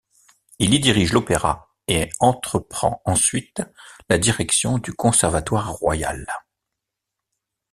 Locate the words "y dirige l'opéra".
0.73-1.69